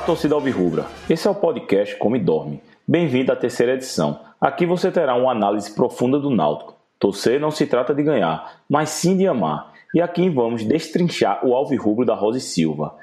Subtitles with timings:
[0.00, 0.86] Olá, torcida Alvirrubra.
[1.10, 2.62] Esse é o podcast Come e Dorme.
[2.88, 4.20] Bem-vindo à terceira edição.
[4.40, 6.74] Aqui você terá uma análise profunda do Náutico.
[6.98, 9.74] Torcer não se trata de ganhar, mas sim de amar.
[9.94, 12.96] E aqui vamos destrinchar o Alvirrubro da Rosa e Silva.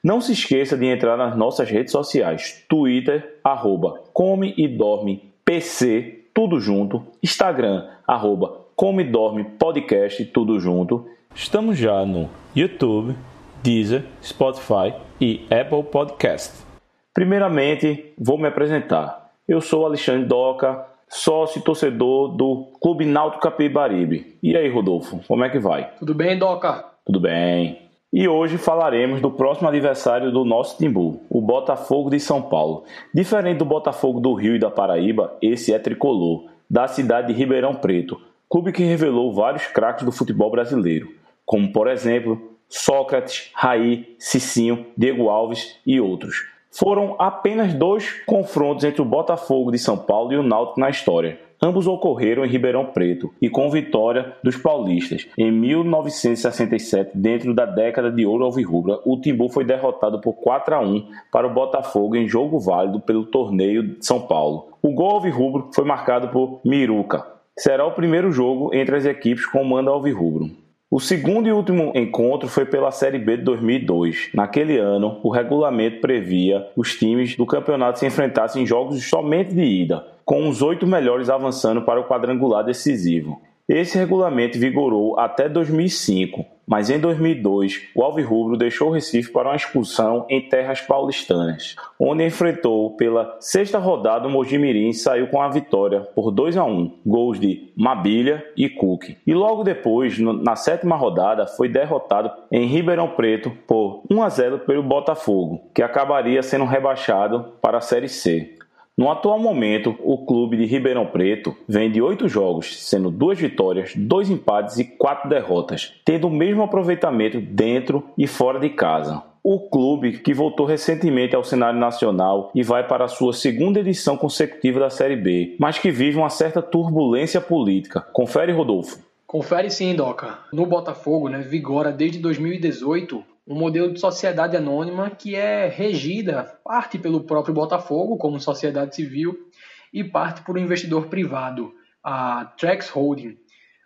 [0.00, 6.26] Não se esqueça de entrar nas nossas redes sociais, Twitter, arroba Come e Dorme PC,
[6.32, 11.04] tudo junto, Instagram, arroba Come e Dorme Podcast, tudo junto.
[11.34, 13.16] Estamos já no YouTube,
[13.64, 16.66] Deezer, Spotify e Apple Podcast.
[17.14, 19.30] Primeiramente, vou me apresentar.
[19.48, 24.36] Eu sou Alexandre Doca, sócio e torcedor do Clube Náutico Capibaribe.
[24.42, 25.90] E aí, Rodolfo, como é que vai?
[25.98, 26.84] Tudo bem, Doca?
[27.06, 27.78] Tudo bem.
[28.12, 32.84] E hoje falaremos do próximo adversário do nosso Timbu, o Botafogo de São Paulo.
[33.14, 37.74] Diferente do Botafogo do Rio e da Paraíba, esse é tricolor, da cidade de Ribeirão
[37.74, 41.08] Preto, clube que revelou vários craques do futebol brasileiro,
[41.46, 46.44] como por exemplo Sócrates, Raí, Cicinho, Diego Alves e outros.
[46.72, 51.38] Foram apenas dois confrontos entre o Botafogo de São Paulo e o Náutico na história.
[51.62, 55.28] Ambos ocorreram em Ribeirão Preto e com vitória dos paulistas.
[55.38, 60.80] Em 1967, dentro da década de ouro alvirrubra, o Timbu foi derrotado por 4 a
[60.80, 64.76] 1 para o Botafogo em jogo válido pelo torneio de São Paulo.
[64.82, 67.24] O gol alvirrubro foi marcado por Miruca.
[67.56, 70.63] Será o primeiro jogo entre as equipes com o mando alvirrubro.
[70.90, 74.30] O segundo e último encontro foi pela Série B de 2002.
[74.34, 79.64] Naquele ano, o regulamento previa os times do campeonato se enfrentassem em jogos somente de
[79.64, 83.40] ida, com os oito melhores avançando para o quadrangular decisivo.
[83.68, 89.56] Esse regulamento vigorou até 2005, mas em 2002 o Alvirrubro deixou o Recife para uma
[89.56, 95.48] excursão em terras paulistanas, onde enfrentou pela sexta rodada o Mojimirim e saiu com a
[95.48, 99.16] vitória por 2 a 1, gols de Mabilha e Cook.
[99.26, 104.58] E logo depois, na sétima rodada, foi derrotado em Ribeirão Preto por 1 a 0
[104.60, 108.54] pelo Botafogo, que acabaria sendo rebaixado para a Série C.
[108.96, 113.92] No atual momento, o clube de Ribeirão Preto vem de oito jogos, sendo duas vitórias,
[113.96, 119.20] dois empates e quatro derrotas, tendo o mesmo aproveitamento dentro e fora de casa.
[119.42, 124.16] O clube, que voltou recentemente ao cenário nacional e vai para a sua segunda edição
[124.16, 128.00] consecutiva da Série B, mas que vive uma certa turbulência política.
[128.12, 129.00] Confere, Rodolfo.
[129.26, 130.38] Confere sim, Doca.
[130.52, 136.98] No Botafogo, né, vigora desde 2018 um modelo de sociedade anônima que é regida parte
[136.98, 139.50] pelo próprio Botafogo como sociedade civil
[139.92, 141.72] e parte por um investidor privado,
[142.02, 143.38] a Trax Holding.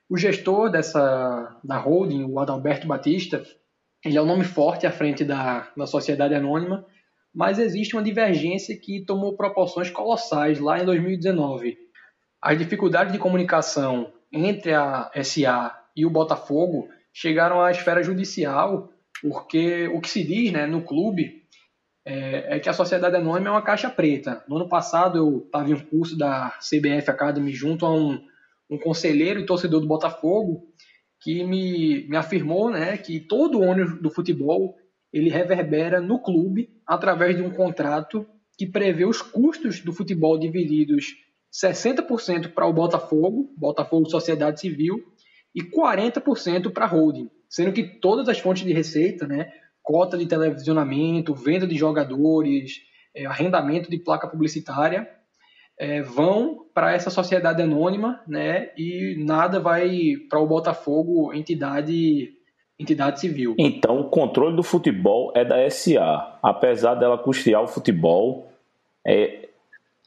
[0.09, 3.45] O gestor dessa da holding, o Adalberto Batista,
[4.03, 6.87] ele é um nome forte à frente da, da sociedade anônima,
[7.35, 11.77] mas existe uma divergência que tomou proporções colossais lá em 2019.
[12.41, 18.91] As dificuldades de comunicação entre a SA e o Botafogo chegaram à esfera judicial
[19.21, 21.43] porque o que se diz né, no clube
[22.05, 24.43] é, é, que a Sociedade Anônima é uma caixa preta.
[24.49, 28.19] No ano passado eu estava em um curso da CBF Academy junto a um,
[28.71, 30.67] um conselheiro e torcedor do Botafogo
[31.21, 34.77] que me, me afirmou né, que todo o ônibus do futebol
[35.13, 41.15] ele reverbera no clube através de um contrato que prevê os custos do futebol divididos
[41.53, 45.03] 60% para o Botafogo, Botafogo Sociedade Civil,
[45.55, 49.51] e 40% para a holding sendo que todas as fontes de receita, né,
[49.83, 52.81] cota de televisionamento, venda de jogadores,
[53.15, 55.09] é, arrendamento de placa publicitária,
[55.79, 62.35] é, vão para essa sociedade anônima, né, e nada vai para o Botafogo, entidade
[62.79, 63.57] entidade civil.
[63.59, 68.53] Então, o controle do futebol é da SA, apesar dela custear o futebol
[69.05, 69.49] é,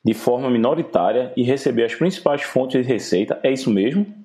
[0.06, 4.21] de forma minoritária e receber as principais fontes de receita, é isso mesmo?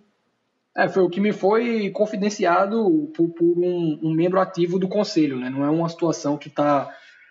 [0.76, 5.38] É, foi o que me foi confidenciado por, por um, um, membro ativo do conselho,
[5.38, 5.48] né?
[5.48, 6.90] Não é uma situação que está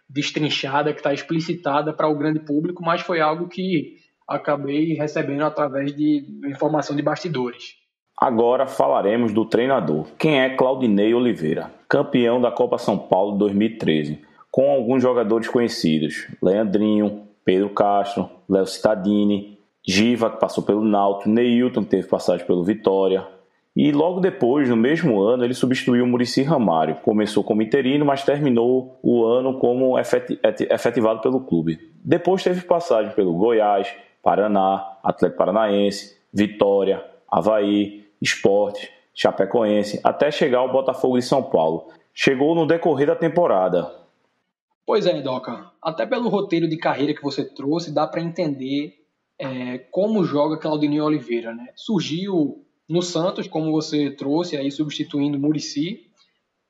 [0.10, 3.98] destrinchada, que está explicitada para o grande público, mas foi algo que
[4.28, 7.76] acabei recebendo através de informação de bastidores.
[8.18, 10.08] Agora falaremos do treinador.
[10.18, 17.28] Quem é Claudinei Oliveira, campeão da Copa São Paulo 2013, com alguns jogadores conhecidos: Leandrinho,
[17.44, 23.35] Pedro Castro, Léo Cittadini, Giva, que passou pelo Náutico, Neilton, que teve passagem pelo Vitória,
[23.76, 26.96] e logo depois, no mesmo ano, ele substituiu o Murici Ramário.
[27.04, 31.92] Começou como interino, mas terminou o ano como efetivado pelo clube.
[32.02, 33.94] Depois teve passagem pelo Goiás,
[34.24, 41.90] Paraná, Atlético Paranaense, Vitória, Havaí, Esporte, Chapecoense, até chegar ao Botafogo de São Paulo.
[42.14, 43.92] Chegou no decorrer da temporada.
[44.86, 45.72] Pois é, Doca.
[45.82, 48.94] Até pelo roteiro de carreira que você trouxe, dá para entender
[49.38, 51.54] é, como joga Claudinei Oliveira.
[51.54, 51.68] Né?
[51.76, 56.08] Surgiu no Santos, como você trouxe, aí substituindo Murici,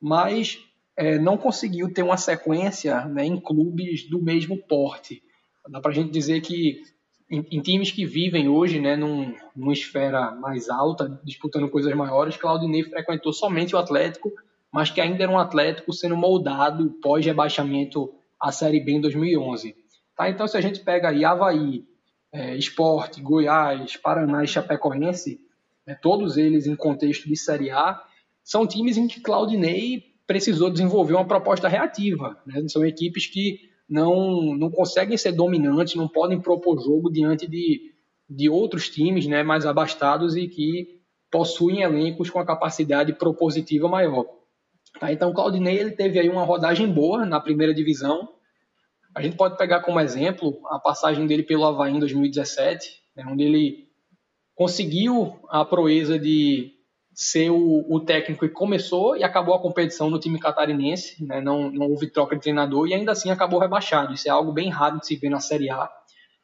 [0.01, 0.59] mas
[0.97, 5.21] é, não conseguiu ter uma sequência né, em clubes do mesmo porte.
[5.69, 6.81] Dá para a gente dizer que
[7.29, 12.37] em, em, times que vivem hoje né, num, numa esfera mais alta, disputando coisas maiores,
[12.37, 14.31] Claudinei frequentou somente o Atlético,
[14.71, 19.75] mas que ainda era um Atlético sendo moldado pós-rebaixamento à Série B em 2011.
[20.15, 20.29] Tá?
[20.29, 21.83] Então, se a gente pega aí Havaí,
[22.31, 25.39] é, Esporte, Goiás, Paraná e Chapecoense,
[25.85, 28.01] né, todos eles em contexto de Série A,
[28.43, 32.41] são times em que Claudinei precisou desenvolver uma proposta reativa.
[32.45, 32.67] Né?
[32.67, 33.59] São equipes que
[33.89, 37.93] não, não conseguem ser dominantes, não podem propor jogo diante de,
[38.29, 41.01] de outros times né, mais abastados e que
[41.31, 44.25] possuem elencos com a capacidade propositiva maior.
[44.99, 45.11] Tá?
[45.11, 48.29] Então, o Claudinei ele teve aí uma rodagem boa na primeira divisão.
[49.13, 53.43] A gente pode pegar como exemplo a passagem dele pelo Havaí em 2017, né, onde
[53.43, 53.84] ele
[54.55, 56.73] conseguiu a proeza de
[57.13, 61.39] ser o, o, técnico que começou e acabou a competição no time catarinense, né?
[61.39, 64.13] não, não houve troca de treinador e ainda assim acabou rebaixado.
[64.13, 65.89] Isso é algo bem raro de se ver na Série A.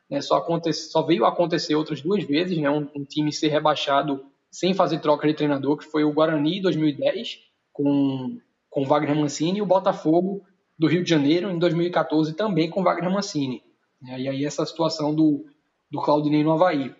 [0.09, 0.21] Né?
[0.21, 2.69] Só, só veio acontecer outras duas vezes, né?
[2.69, 6.61] Um, um, time ser rebaixado sem fazer troca de treinador, que foi o Guarani em
[6.61, 7.39] 2010,
[7.73, 8.37] com,
[8.69, 10.41] com Wagner Mancini, e o Botafogo
[10.77, 13.61] do Rio de Janeiro em 2014, também com Wagner Mancini.
[14.01, 14.21] Né?
[14.21, 15.45] E aí essa situação do,
[15.89, 16.93] do Claudinei no Havaí.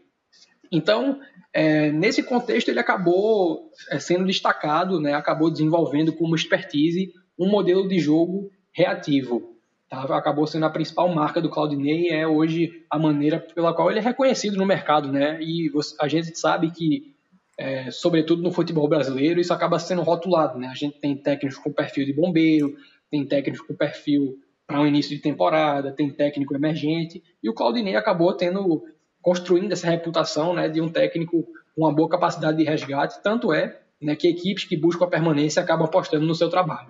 [0.71, 1.19] Então,
[1.53, 7.87] é, nesse contexto, ele acabou é, sendo destacado, né, acabou desenvolvendo como expertise um modelo
[7.87, 9.57] de jogo reativo.
[9.89, 10.03] Tá?
[10.15, 14.03] Acabou sendo a principal marca do Claudinei, é hoje a maneira pela qual ele é
[14.03, 15.11] reconhecido no mercado.
[15.11, 15.41] Né?
[15.41, 17.13] E você, a gente sabe que,
[17.59, 20.57] é, sobretudo no futebol brasileiro, isso acaba sendo rotulado.
[20.57, 20.67] Né?
[20.67, 22.73] A gente tem técnicos com perfil de bombeiro,
[23.09, 27.97] tem técnicos com perfil para um início de temporada, tem técnico emergente, e o Claudinei
[27.97, 28.85] acabou tendo
[29.21, 31.43] construindo essa reputação né, de um técnico
[31.75, 35.61] com uma boa capacidade de resgate, tanto é né, que equipes que buscam a permanência
[35.61, 36.89] acabam apostando no seu trabalho.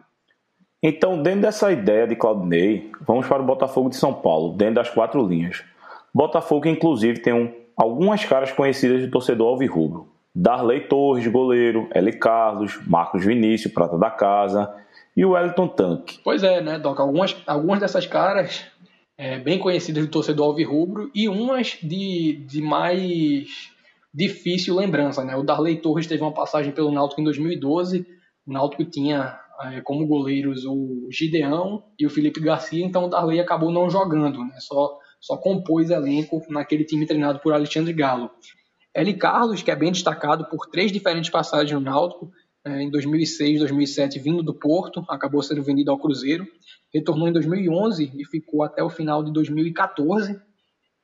[0.81, 4.89] Então, dentro dessa ideia de Claudinei, vamos para o Botafogo de São Paulo, dentro das
[4.89, 5.63] quatro linhas.
[6.13, 10.10] Botafogo, inclusive, tem um, algumas caras conhecidas do torcedor alvirrubro.
[10.33, 12.12] Darley Torres, goleiro, L.
[12.13, 14.74] Carlos, Marcos Vinícius, prata da casa,
[15.16, 16.19] e o Wellington Tanque.
[16.24, 17.00] Pois é, né, Doc?
[17.00, 18.70] Algumas, algumas dessas caras
[19.21, 23.69] é, bem conhecidas do torcedor alvirrubro e umas de, de mais
[24.12, 25.23] difícil lembrança.
[25.23, 25.35] Né?
[25.35, 28.03] O Darley Torres teve uma passagem pelo Náutico em 2012.
[28.47, 33.39] O Náutico tinha é, como goleiros o Gideão e o Felipe Garcia, então o Darley
[33.39, 34.56] acabou não jogando, né?
[34.57, 38.31] só, só compôs elenco naquele time treinado por Alexandre Galo.
[38.91, 39.13] L.
[39.13, 42.31] Carlos, que é bem destacado por três diferentes passagens no Náutico,
[42.65, 46.47] é, em 2006, 2007, vindo do Porto, acabou sendo vendido ao Cruzeiro
[46.93, 50.39] retornou em 2011 e ficou até o final de 2014.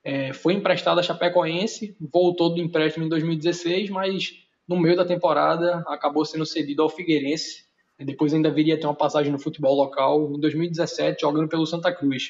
[0.03, 4.33] É, foi emprestado a Chapecoense, voltou do empréstimo em 2016, mas
[4.67, 7.65] no meio da temporada acabou sendo cedido ao Figueirense.
[7.99, 12.29] Depois ainda viria ter uma passagem no futebol local em 2017, jogando pelo Santa Cruz.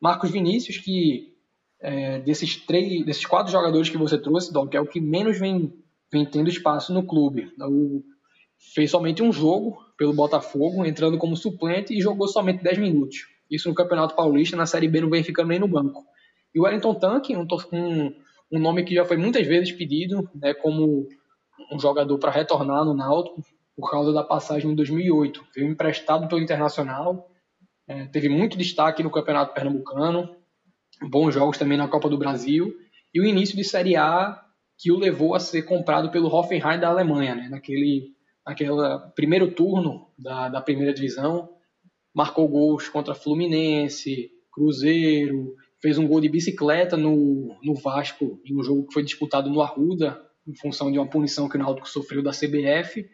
[0.00, 1.34] Marcos Vinícius, que
[1.80, 5.72] é, desses três, desses quatro jogadores que você trouxe, Doc, é o que menos vem,
[6.12, 7.52] vem tendo espaço no clube.
[7.60, 8.02] O,
[8.74, 13.18] fez somente um jogo pelo Botafogo, entrando como suplente e jogou somente 10 minutos.
[13.50, 16.04] Isso no Campeonato Paulista, na Série B não vem ficando nem no banco.
[16.54, 18.14] E o Wellington Tanque, um, um,
[18.52, 21.06] um nome que já foi muitas vezes pedido né, como
[21.72, 23.42] um jogador para retornar no Náutico,
[23.76, 25.44] por causa da passagem em 2008.
[25.54, 27.30] Veio emprestado pelo Internacional,
[27.86, 30.36] é, teve muito destaque no Campeonato Pernambucano,
[31.08, 32.74] bons jogos também na Copa do Brasil,
[33.14, 34.44] e o início de Série A
[34.76, 38.14] que o levou a ser comprado pelo Hoffenheim da Alemanha, né, naquele
[38.48, 38.72] aquele
[39.14, 41.50] primeiro turno da, da primeira divisão,
[42.14, 48.62] marcou gols contra Fluminense, Cruzeiro, fez um gol de bicicleta no, no Vasco em um
[48.62, 52.22] jogo que foi disputado no Arruda, em função de uma punição que o Náutico sofreu
[52.22, 53.06] da CBF.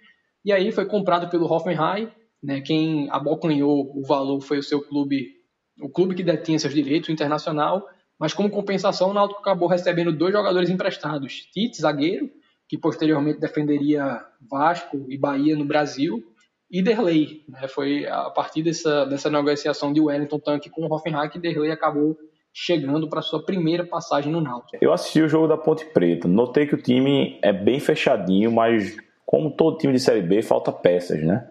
[0.44, 2.08] E aí foi comprado pelo Hoffenheim,
[2.40, 5.32] né, quem abocanhou o valor foi o seu clube,
[5.80, 7.84] o clube que detinha seus direitos, o Internacional,
[8.20, 12.30] mas como compensação o Náutico acabou recebendo dois jogadores emprestados, Tite, zagueiro,
[12.74, 16.24] que posteriormente defenderia Vasco e Bahia no Brasil,
[16.68, 17.42] e Derlei.
[17.48, 17.68] Né?
[17.68, 22.16] Foi a partir dessa, dessa negociação de Wellington Tanque com o Hoffenheim que Derlei acabou
[22.52, 24.76] chegando para sua primeira passagem no Náutico.
[24.80, 28.96] Eu assisti o jogo da Ponte Preta, notei que o time é bem fechadinho, mas
[29.24, 31.48] como todo time de Série B, falta peças, né?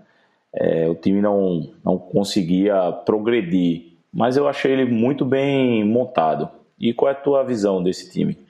[0.54, 6.50] É, o time não, não conseguia progredir, mas eu achei ele muito bem montado.
[6.78, 8.43] E qual é a tua visão desse time?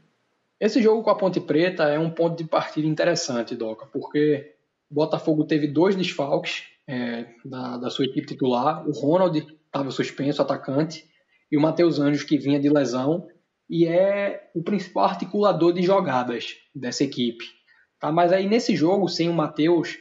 [0.63, 4.55] Esse jogo com a Ponte Preta é um ponto de partida interessante, Doca, porque
[4.89, 8.87] o Botafogo teve dois desfalques é, da, da, sua equipe titular.
[8.87, 11.03] O Ronald estava suspenso, atacante,
[11.51, 13.27] e o Matheus Anjos, que vinha de lesão,
[13.69, 17.43] e é o principal articulador de jogadas dessa equipe.
[17.99, 18.09] Tá?
[18.09, 19.97] Mas aí nesse jogo, sem o Matheus,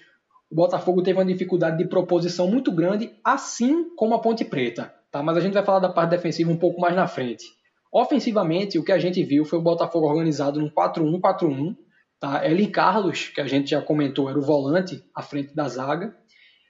[0.48, 4.94] o Botafogo teve uma dificuldade de proposição muito grande, assim como a Ponte Preta.
[5.10, 5.24] Tá?
[5.24, 7.46] Mas a gente vai falar da parte defensiva um pouco mais na frente.
[7.92, 11.76] Ofensivamente, o que a gente viu foi o Botafogo organizado num 4-1-4-1.
[12.18, 12.46] Tá?
[12.48, 16.16] Eli Carlos, que a gente já comentou, era o volante à frente da zaga.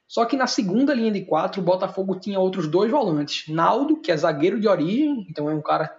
[0.05, 3.47] Só que na segunda linha de quatro, o Botafogo tinha outros dois volantes.
[3.47, 5.89] Naldo, que é zagueiro de origem, então é um cara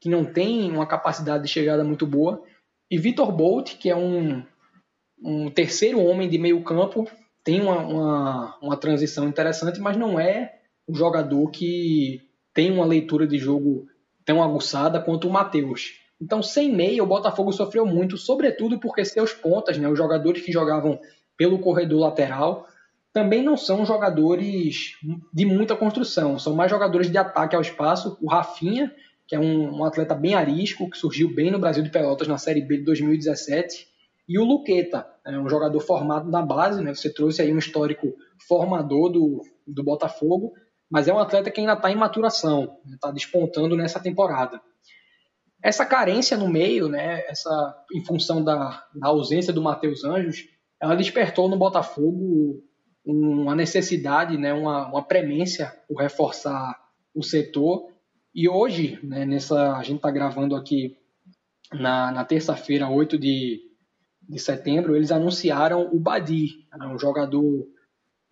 [0.00, 2.42] que não tem uma capacidade de chegada muito boa.
[2.90, 4.44] E Vitor Bolt, que é um,
[5.22, 7.08] um terceiro homem de meio campo,
[7.44, 10.54] tem uma, uma, uma transição interessante, mas não é
[10.88, 12.20] um jogador que
[12.52, 13.86] tem uma leitura de jogo
[14.24, 15.94] tão aguçada quanto o Matheus.
[16.20, 20.52] Então, sem meia, o Botafogo sofreu muito, sobretudo porque seus pontas, né, os jogadores que
[20.52, 21.00] jogavam
[21.36, 22.66] pelo corredor lateral,
[23.12, 24.96] também não são jogadores
[25.32, 28.16] de muita construção, são mais jogadores de ataque ao espaço.
[28.22, 28.94] O Rafinha,
[29.26, 32.38] que é um, um atleta bem arisco, que surgiu bem no Brasil de Pelotas na
[32.38, 33.88] Série B de 2017,
[34.28, 36.94] e o Luqueta, é um jogador formado na base, né?
[36.94, 38.14] Você trouxe aí um histórico
[38.46, 40.54] formador do, do Botafogo,
[40.92, 43.14] mas é um atleta que ainda está em maturação, está né?
[43.14, 44.60] despontando nessa temporada.
[45.62, 47.24] Essa carência no meio, né?
[47.26, 50.44] Essa em função da, da ausência do Matheus Anjos,
[50.78, 52.62] ela despertou no Botafogo
[53.02, 54.52] uma necessidade, né?
[54.52, 56.78] Uma, uma premência por reforçar
[57.14, 57.88] o setor.
[58.34, 59.24] E hoje, né?
[59.24, 60.98] Nessa a gente está gravando aqui
[61.72, 63.72] na, na terça-feira, 8 de
[64.28, 67.66] de setembro, eles anunciaram o Badi, né, um jogador,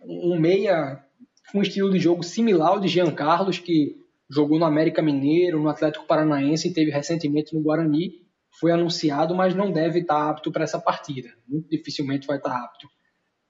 [0.02, 1.05] um meia
[1.54, 3.97] um estilo de jogo similar ao de Jean Carlos, que
[4.28, 8.12] jogou no América Mineiro, no Atlético Paranaense e teve recentemente no Guarani.
[8.59, 11.30] Foi anunciado, mas não deve estar apto para essa partida.
[11.49, 12.88] Muito dificilmente vai estar apto.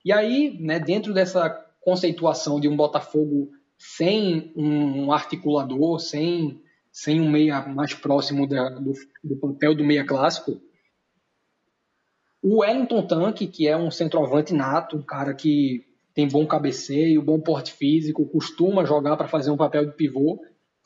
[0.03, 1.49] E aí, né, dentro dessa
[1.81, 8.93] conceituação de um Botafogo sem um articulador, sem, sem um meia mais próximo da, do,
[9.23, 10.61] do papel do meia clássico,
[12.41, 17.39] o Wellington Tanque, que é um centroavante nato, um cara que tem bom cabeceio, bom
[17.39, 20.41] porte físico, costuma jogar para fazer um papel de pivô,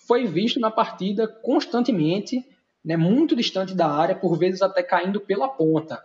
[0.07, 2.43] foi visto na partida constantemente,
[2.83, 6.03] né, muito distante da área, por vezes até caindo pela ponta.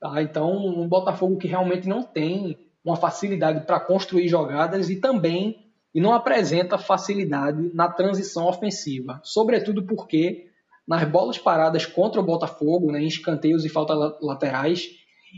[0.00, 0.22] Tá?
[0.22, 6.00] Então, um Botafogo que realmente não tem uma facilidade para construir jogadas e também e
[6.00, 10.46] não apresenta facilidade na transição ofensiva, sobretudo porque
[10.86, 14.88] nas bolas paradas contra o Botafogo, né, em escanteios e faltas laterais,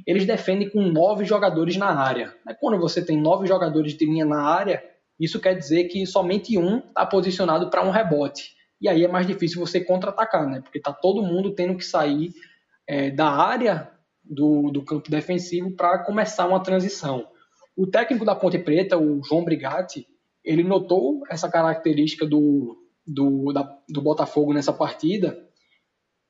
[0.06, 2.34] eles defendem com nove jogadores na área.
[2.60, 4.82] Quando você tem nove jogadores de linha na área,
[5.18, 8.56] isso quer dizer que somente um está posicionado para um rebote.
[8.80, 10.60] E aí é mais difícil você contra-atacar, né?
[10.60, 12.32] porque está todo mundo tendo que sair
[12.86, 13.90] é, da área
[14.22, 17.26] do, do campo defensivo para começar uma transição.
[17.76, 20.06] O técnico da Ponte Preta, o João Brigatti,
[20.44, 22.76] ele notou essa característica do,
[23.06, 25.47] do, da, do Botafogo nessa partida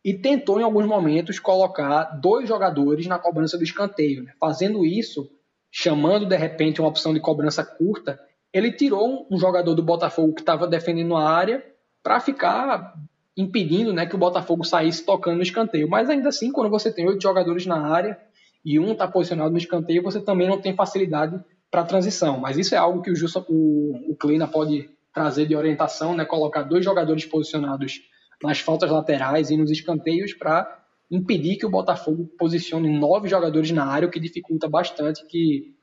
[0.09, 4.23] e tentou em alguns momentos colocar dois jogadores na cobrança do escanteio.
[4.25, 4.33] Né?
[4.41, 5.31] Fazendo isso,
[5.71, 8.19] chamando de repente uma opção de cobrança curta,
[8.51, 11.63] ele tirou um jogador do Botafogo que estava defendendo a área
[12.03, 12.95] para ficar
[13.37, 15.87] impedindo né, que o Botafogo saísse tocando no escanteio.
[15.91, 18.19] Mas ainda assim, quando você tem oito jogadores na área
[18.65, 21.39] e um está posicionado no escanteio, você também não tem facilidade
[21.71, 22.41] para transição.
[22.41, 26.25] Mas isso é algo que o, Jussa, o, o Kleina pode trazer de orientação, né,
[26.25, 28.01] colocar dois jogadores posicionados
[28.43, 33.87] nas faltas laterais e nos escanteios para impedir que o Botafogo posicione nove jogadores na
[33.87, 35.75] área, o que dificulta bastante que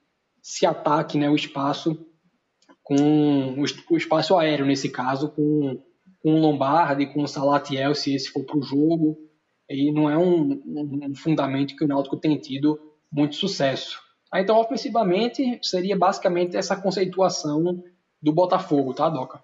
[0.42, 1.98] se ataque né, o espaço
[2.84, 3.56] com
[3.90, 5.82] o espaço aéreo nesse caso com,
[6.22, 9.18] com o Lombardi, com o Salatiel, se esse for para o jogo.
[9.68, 12.80] E não é um, um, fundamento que o Náutico tem tido
[13.12, 14.00] muito sucesso.
[14.36, 17.84] Então, ofensivamente, seria basicamente essa conceituação
[18.22, 19.44] do Botafogo, tá, Doca?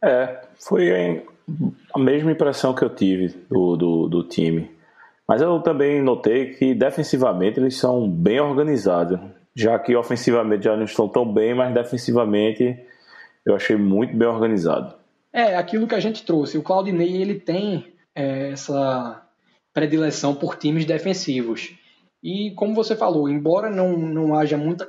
[0.00, 1.26] É, foi
[1.94, 4.70] a mesma impressão que eu tive do, do, do time.
[5.26, 9.18] Mas eu também notei que defensivamente eles são bem organizados.
[9.56, 12.76] Já que ofensivamente já não estão tão bem, mas defensivamente
[13.46, 14.94] eu achei muito bem organizado.
[15.32, 16.58] É, aquilo que a gente trouxe.
[16.58, 19.22] O Claudinei ele tem é, essa
[19.72, 21.74] predileção por times defensivos.
[22.22, 24.88] E como você falou, embora não, não haja muita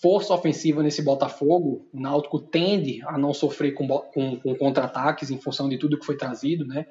[0.00, 5.40] força ofensiva nesse Botafogo, o Náutico tende a não sofrer com, com, com contra-ataques em
[5.40, 6.86] função de tudo que foi trazido, né?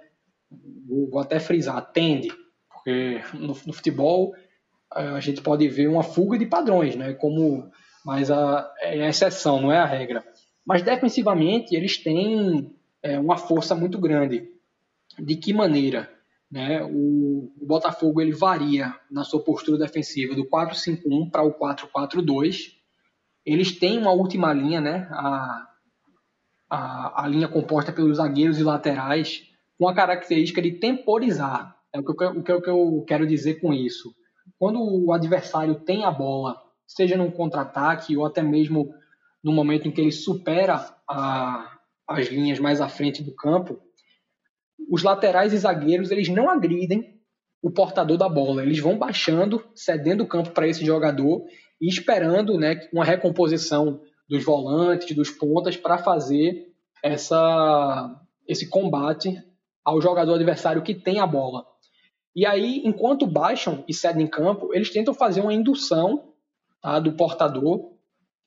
[0.87, 2.29] Vou, até frisar, tende,
[2.71, 4.33] porque no, no, futebol
[4.91, 7.13] a gente pode ver uma fuga de padrões, né?
[7.13, 7.69] Como,
[8.05, 10.23] mas a, é a exceção, não é a regra.
[10.65, 14.49] Mas defensivamente eles têm é, uma força muito grande.
[15.19, 16.11] De que maneira?
[16.49, 16.83] Né?
[16.83, 22.82] O, o Botafogo ele varia na sua postura defensiva do 4-5-1 para o 4-4-2
[23.45, 25.07] eles têm uma última linha, né?
[25.11, 25.67] A,
[26.69, 29.43] a, a linha composta pelos zagueiros e laterais,
[29.77, 31.75] com a característica de temporizar.
[31.91, 34.13] É o que, eu, o que eu quero dizer com isso.
[34.57, 38.93] Quando o adversário tem a bola seja num contra-ataque ou até mesmo
[39.43, 43.79] no momento em que ele supera a, as linhas mais à frente do campo,
[44.89, 47.21] os laterais e zagueiros eles não agridem
[47.63, 48.61] o portador da bola.
[48.61, 51.45] Eles vão baixando, cedendo o campo para esse jogador
[51.81, 56.67] e esperando né, uma recomposição dos volantes, dos pontas, para fazer
[57.01, 59.41] essa, esse combate
[59.83, 61.65] ao jogador adversário que tem a bola.
[62.35, 66.33] E aí, enquanto baixam e cedem campo, eles tentam fazer uma indução
[66.81, 67.93] tá, do portador,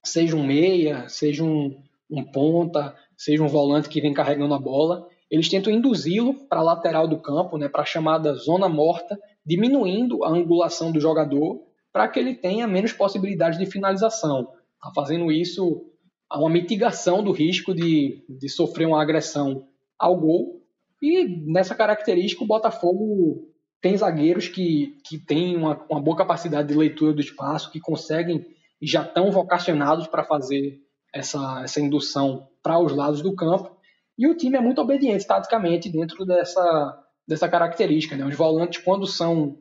[0.04, 5.08] seja um meia, seja um, um ponta, seja um volante que vem carregando a bola,
[5.30, 10.24] eles tentam induzi-lo para a lateral do campo, né, para a chamada zona morta, diminuindo
[10.24, 11.60] a angulação do jogador
[11.92, 14.52] para que ele tenha menos possibilidades de finalização.
[14.80, 15.86] Tá fazendo isso
[16.28, 19.66] a uma mitigação do risco de, de sofrer uma agressão
[19.98, 20.62] ao gol.
[21.00, 23.48] E nessa característica, o Botafogo
[23.80, 28.44] tem zagueiros que, que têm uma, uma boa capacidade de leitura do espaço, que conseguem
[28.80, 30.80] e já estão vocacionados para fazer
[31.14, 33.75] essa, essa indução para os lados do campo.
[34.18, 38.16] E o time é muito obediente taticamente dentro dessa, dessa característica.
[38.16, 38.24] Né?
[38.24, 39.58] Os volantes, quando são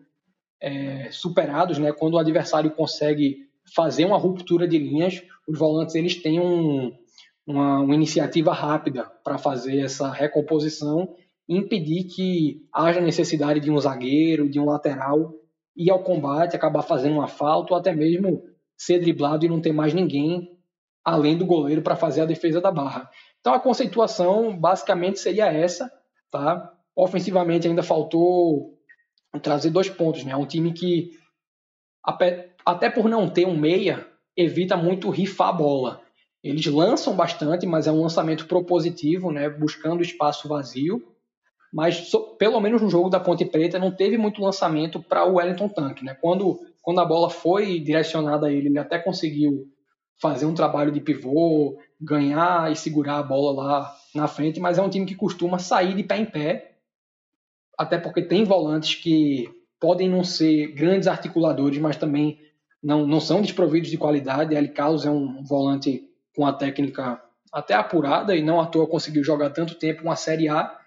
[0.61, 1.91] é, superados, né?
[1.91, 3.45] quando o adversário consegue
[3.75, 6.91] fazer uma ruptura de linhas, os volantes eles têm um,
[7.45, 11.15] uma, uma iniciativa rápida para fazer essa recomposição
[11.47, 15.33] e impedir que haja necessidade de um zagueiro, de um lateral
[15.75, 18.43] ir ao combate, acabar fazendo uma falta ou até mesmo
[18.77, 20.51] ser driblado e não ter mais ninguém
[21.03, 23.09] além do goleiro para fazer a defesa da barra.
[23.45, 25.91] Então a conceituação basicamente seria essa,
[26.31, 26.73] tá?
[26.95, 28.73] Ofensivamente ainda faltou
[29.39, 30.35] trazer dois pontos, né?
[30.35, 31.11] Um time que
[32.65, 34.03] até por não ter um meia
[34.35, 36.01] evita muito rifar a bola.
[36.43, 39.47] Eles lançam bastante, mas é um lançamento propositivo, né?
[39.47, 41.03] Buscando espaço vazio.
[41.71, 45.69] Mas pelo menos no jogo da Ponte Preta não teve muito lançamento para o Wellington
[45.69, 46.17] Tanque, né?
[46.19, 49.67] Quando quando a bola foi direcionada a ele, ele até conseguiu
[50.19, 54.81] fazer um trabalho de pivô, ganhar e segurar a bola lá na frente, mas é
[54.81, 56.75] um time que costuma sair de pé em pé,
[57.77, 62.39] até porque tem volantes que podem não ser grandes articuladores, mas também
[62.81, 64.55] não, não são desprovidos de qualidade.
[64.55, 66.03] Eli Carlos é um volante
[66.35, 70.49] com a técnica até apurada e não à toa conseguiu jogar tanto tempo uma Série
[70.49, 70.77] A,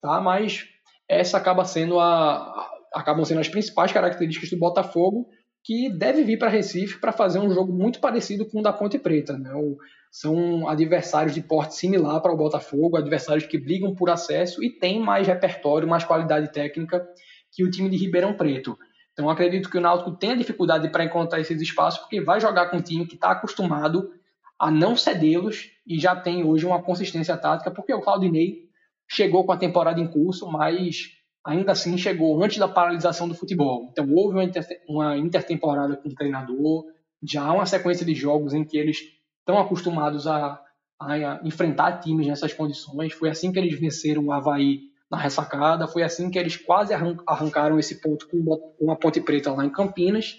[0.00, 0.20] tá?
[0.20, 0.66] mas
[1.08, 5.28] essa acaba sendo a, acabam sendo as principais características do Botafogo
[5.64, 8.98] que deve vir para Recife para fazer um jogo muito parecido com o da Ponte
[8.98, 9.36] Preta.
[9.36, 9.52] Né?
[9.54, 9.76] O,
[10.12, 15.00] são adversários de porte similar para o Botafogo, adversários que brigam por acesso e têm
[15.00, 17.02] mais repertório, mais qualidade técnica
[17.50, 18.76] que o time de Ribeirão Preto.
[19.14, 22.76] Então acredito que o Náutico tenha dificuldade para encontrar esses espaços, porque vai jogar com
[22.76, 24.10] um time que está acostumado
[24.58, 28.68] a não cedê-los e já tem hoje uma consistência tática, porque o Claudinei
[29.08, 31.08] chegou com a temporada em curso, mas
[31.42, 33.88] ainda assim chegou antes da paralisação do futebol.
[33.90, 36.84] Então houve uma, inter, uma intertemporada com o treinador,
[37.22, 40.60] já há uma sequência de jogos em que eles estão acostumados a,
[41.00, 43.12] a, enfrentar times nessas condições.
[43.12, 47.78] Foi assim que eles venceram o Havaí na ressacada, foi assim que eles quase arrancaram
[47.78, 48.38] esse ponto com
[48.80, 50.36] uma Ponte Preta lá em Campinas,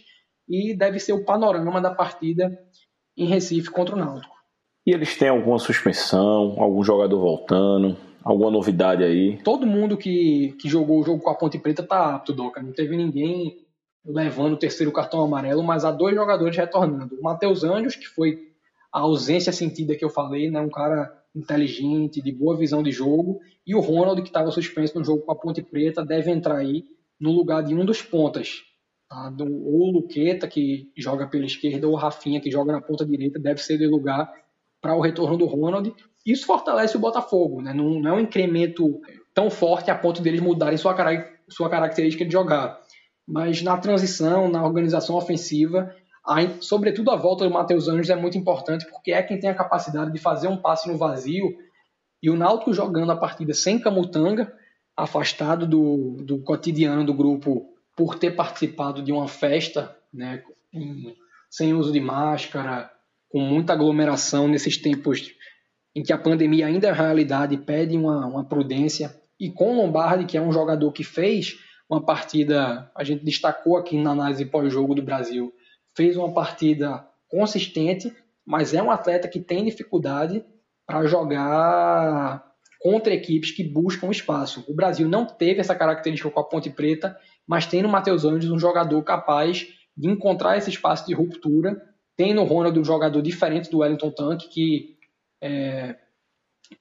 [0.49, 2.57] e deve ser o panorama da partida
[3.15, 4.33] em Recife contra o Náutico.
[4.85, 7.95] E eles têm alguma suspensão, algum jogador voltando?
[8.23, 9.37] Alguma novidade aí?
[9.43, 12.61] Todo mundo que, que jogou o jogo com a Ponte Preta tá apto, Doca.
[12.61, 13.57] Não teve ninguém
[14.05, 17.15] levando o terceiro cartão amarelo, mas há dois jogadores retornando.
[17.15, 18.52] O Matheus Anjos, que foi
[18.93, 20.61] a ausência sentida que eu falei, né?
[20.61, 25.03] um cara inteligente, de boa visão de jogo, e o Ronald, que estava suspenso no
[25.03, 26.85] jogo com a Ponte Preta, deve entrar aí
[27.19, 28.61] no lugar de um dos pontas.
[29.09, 29.31] Tá?
[29.31, 33.03] Do, ou o Luqueta, que joga pela esquerda, ou o Rafinha, que joga na ponta
[33.03, 34.31] direita, deve ser de lugar
[34.79, 35.91] para o retorno do Ronald.
[36.23, 37.73] Isso fortalece o Botafogo, né?
[37.73, 39.01] não, não é um incremento
[39.33, 40.95] tão forte a ponto deles mudarem sua,
[41.49, 42.79] sua característica de jogar.
[43.27, 45.95] Mas na transição, na organização ofensiva,
[46.61, 50.11] sobretudo a volta do Matheus Anjos é muito importante, porque é quem tem a capacidade
[50.11, 51.57] de fazer um passe no vazio.
[52.21, 54.53] E o Náutico jogando a partida sem Camutanga,
[54.95, 61.15] afastado do, do cotidiano do grupo por ter participado de uma festa, né, em,
[61.49, 62.89] sem uso de máscara,
[63.29, 65.33] com muita aglomeração nesses tempos
[65.95, 69.15] em que a pandemia ainda é realidade, pede uma, uma prudência.
[69.39, 71.57] E com Lombardi, que é um jogador que fez
[71.89, 75.53] uma partida, a gente destacou aqui na análise pós-jogo do Brasil,
[75.95, 78.13] fez uma partida consistente,
[78.45, 80.43] mas é um atleta que tem dificuldade
[80.85, 82.43] para jogar
[82.79, 84.63] contra equipes que buscam espaço.
[84.67, 88.51] O Brasil não teve essa característica com a Ponte Preta, mas tem no Matheus Anjos
[88.51, 91.81] um jogador capaz de encontrar esse espaço de ruptura.
[92.17, 94.97] Tem no Ronald um jogador diferente do Wellington Tanque, que
[95.41, 95.95] é,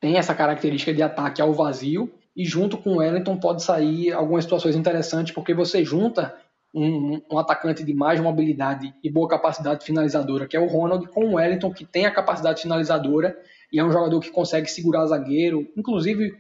[0.00, 4.44] tem essa característica de ataque ao vazio e junto com o Wellington pode sair algumas
[4.44, 6.34] situações interessantes porque você junta
[6.74, 11.26] um, um, atacante de mais mobilidade e boa capacidade finalizadora, que é o Ronald, com
[11.26, 13.36] o Wellington, que tem a capacidade finalizadora
[13.72, 16.32] e é um jogador que consegue segurar zagueiro, inclusive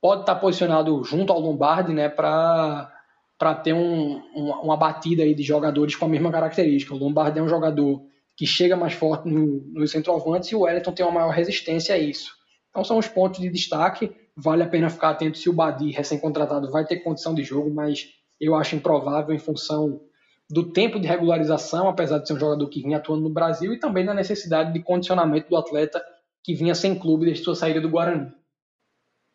[0.00, 2.92] pode estar posicionado junto ao Lombardi, né, para
[3.38, 6.94] para ter um, uma, uma, batida aí de jogadores com a mesma característica.
[6.94, 8.02] O Lombardi é um jogador
[8.36, 11.98] que chega mais forte no, nos centroavantes e o Wellington tem uma maior resistência a
[11.98, 12.32] isso.
[12.68, 14.12] Então são os pontos de destaque.
[14.36, 18.08] Vale a pena ficar atento se o Badi, recém-contratado, vai ter condição de jogo, mas
[18.40, 20.00] eu acho improvável em função
[20.48, 23.78] do tempo de regularização, apesar de ser um jogador que vinha atuando no Brasil, e
[23.78, 26.02] também da necessidade de condicionamento do atleta
[26.42, 28.32] que vinha sem clube desde sua saída do Guarani.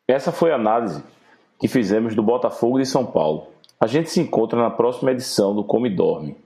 [0.08, 1.02] Essa foi a análise
[1.58, 3.48] que fizemos do Botafogo de São Paulo.
[3.80, 6.36] A gente se encontra na próxima edição do Come Dorme.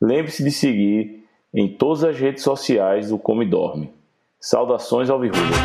[0.00, 3.92] Lembre-se de seguir em todas as redes sociais do Come Dorme.
[4.40, 5.56] Saudações ao Virrubas.